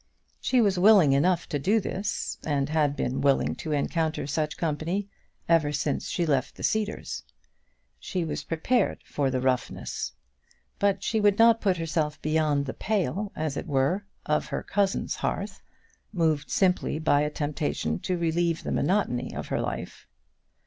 [0.39, 5.07] She was willing enough to do this, and had been willing to encounter such company
[5.47, 7.23] ever since she left the Cedars.
[7.99, 10.13] She was prepared for the roughness.
[10.79, 15.17] But she would not put herself beyond the pale, as it were, of her cousin's
[15.17, 15.61] hearth,
[16.11, 20.07] moved simply by a temptation to relieve the monotony of her life.